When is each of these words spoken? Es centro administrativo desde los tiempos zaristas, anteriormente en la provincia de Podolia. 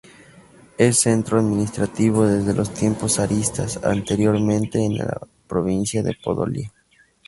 Es 0.79 1.01
centro 1.01 1.37
administrativo 1.37 2.25
desde 2.25 2.55
los 2.55 2.73
tiempos 2.73 3.17
zaristas, 3.17 3.77
anteriormente 3.83 4.83
en 4.83 4.97
la 4.97 5.21
provincia 5.47 6.01
de 6.01 6.15
Podolia. 6.15 6.73